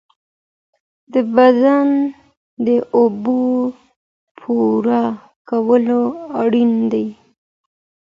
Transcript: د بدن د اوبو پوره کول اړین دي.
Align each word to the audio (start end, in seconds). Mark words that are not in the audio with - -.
د 1.13 1.15
بدن 1.35 1.87
د 2.65 2.67
اوبو 2.97 3.41
پوره 4.39 5.03
کول 5.49 5.85
اړین 6.43 6.71
دي. 6.91 7.07